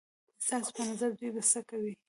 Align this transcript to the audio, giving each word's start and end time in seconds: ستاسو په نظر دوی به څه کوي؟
ستاسو 0.45 0.69
په 0.75 0.81
نظر 0.89 1.09
دوی 1.19 1.29
به 1.35 1.41
څه 1.51 1.59
کوي؟ 1.69 1.93